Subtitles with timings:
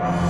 [0.00, 0.29] you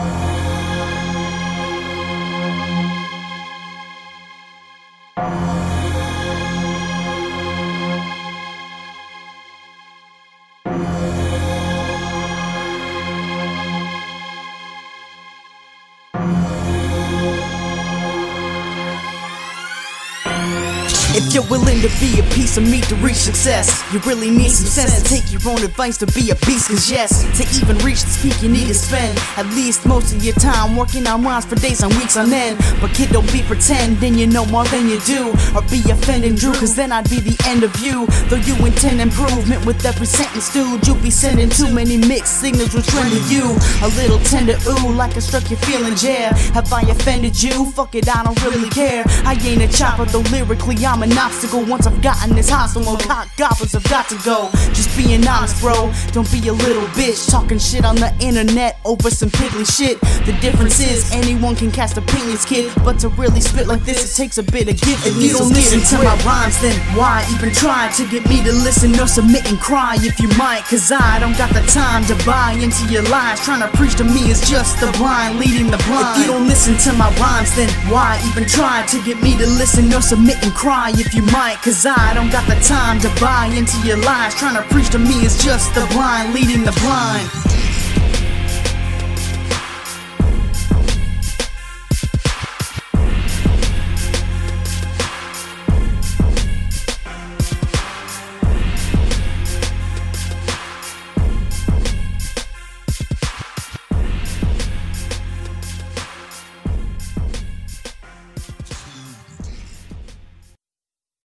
[21.12, 24.50] If you're willing to be a piece of meat to reach success, you really need
[24.50, 26.68] some sense to take your own advice to be a beast.
[26.68, 30.22] Cause yes, to even reach this peak, you need to spend at least most of
[30.22, 32.60] your time working on rhymes for days and weeks on end.
[32.80, 36.52] But kid, don't be pretending you know more than you do, or be offending Drew,
[36.52, 38.06] cause then I'd be the end of you.
[38.30, 42.72] Though you intend improvement with every sentence, dude, you'll be sending too many mixed signals
[42.72, 43.42] which render you
[43.82, 44.54] a little tender.
[44.68, 46.36] Ooh, like I struck your feelings, yeah.
[46.54, 47.66] Have I offended you?
[47.72, 49.02] Fuck it, I don't really care.
[49.26, 51.64] I ain't a chopper, though lyrically I'm an obstacle.
[51.64, 54.50] Once I've gotten this hostile, no cock goblins have got to go.
[54.72, 55.92] Just being honest, bro.
[56.12, 60.00] Don't be a little bitch talking shit on the internet over some piddly shit.
[60.26, 62.72] The difference is anyone can cast opinions, kid.
[62.84, 65.06] But to really spit like this, it takes a bit of gift.
[65.06, 68.52] If you don't listen to my rhymes, then why even try to get me to
[68.52, 70.62] listen or submit and cry if you might?
[70.68, 73.40] Cause I don't got the time to buy into your lies.
[73.40, 76.20] Trying to preach to me is just the blind leading the blind.
[76.20, 79.46] If you don't listen to my rhymes, then why even try to get me to
[79.46, 81.58] listen or submit and cry if you might?
[81.62, 84.34] Cause I don't got the time to buy into your lies.
[84.34, 87.49] Trying to preach to me is just the blind leading the blind.